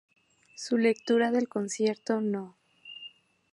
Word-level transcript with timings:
Su 0.55 0.79
lectura 0.79 1.29
del 1.29 1.47
Concierto 1.47 2.21
No. 2.21 2.57